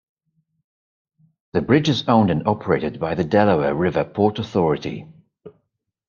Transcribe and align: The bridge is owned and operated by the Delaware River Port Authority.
The 1.53 1.61
bridge 1.61 1.87
is 1.87 2.05
owned 2.07 2.31
and 2.31 2.47
operated 2.47 2.99
by 2.99 3.13
the 3.13 3.23
Delaware 3.23 3.75
River 3.75 4.03
Port 4.03 4.39
Authority. 4.39 5.05